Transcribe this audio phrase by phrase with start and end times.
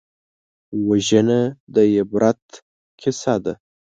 [0.87, 1.39] وژنه
[1.73, 2.43] د عبرت
[2.99, 3.53] کیسه ده